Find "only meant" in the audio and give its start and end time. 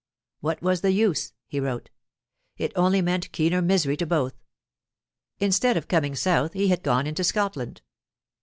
2.75-3.31